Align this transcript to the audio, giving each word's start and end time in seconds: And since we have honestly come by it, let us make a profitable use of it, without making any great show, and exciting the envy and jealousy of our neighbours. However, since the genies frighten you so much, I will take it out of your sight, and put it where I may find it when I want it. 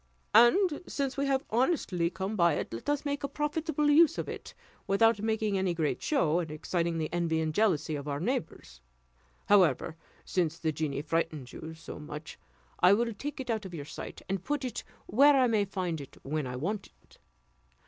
And 0.33 0.81
since 0.87 1.15
we 1.15 1.27
have 1.27 1.45
honestly 1.51 2.09
come 2.09 2.35
by 2.35 2.53
it, 2.55 2.73
let 2.73 2.89
us 2.89 3.05
make 3.05 3.23
a 3.23 3.27
profitable 3.27 3.87
use 3.87 4.17
of 4.17 4.27
it, 4.27 4.55
without 4.87 5.21
making 5.21 5.59
any 5.59 5.75
great 5.75 6.01
show, 6.01 6.39
and 6.39 6.49
exciting 6.49 6.97
the 6.97 7.13
envy 7.13 7.39
and 7.39 7.53
jealousy 7.53 7.93
of 7.95 8.07
our 8.07 8.19
neighbours. 8.19 8.81
However, 9.45 9.95
since 10.25 10.57
the 10.57 10.71
genies 10.71 11.05
frighten 11.05 11.45
you 11.47 11.75
so 11.75 11.99
much, 11.99 12.39
I 12.79 12.93
will 12.93 13.13
take 13.13 13.39
it 13.39 13.51
out 13.51 13.63
of 13.63 13.75
your 13.75 13.85
sight, 13.85 14.23
and 14.27 14.43
put 14.43 14.65
it 14.65 14.83
where 15.05 15.35
I 15.35 15.45
may 15.45 15.65
find 15.65 16.01
it 16.01 16.17
when 16.23 16.47
I 16.47 16.55
want 16.55 16.89
it. 17.03 17.19